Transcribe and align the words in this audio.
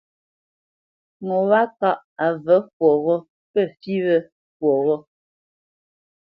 Ŋo 1.25 1.37
wâ 1.49 1.61
kâʼ 1.79 1.99
a 2.25 2.27
və̌ 2.43 2.57
fwoghó 2.75 3.15
pə 3.51 3.61
fî 3.79 3.95
wé 4.05 4.17
fwoghó. 4.55 4.95